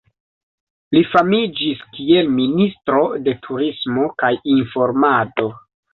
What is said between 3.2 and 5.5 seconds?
de Turismo kaj Informado.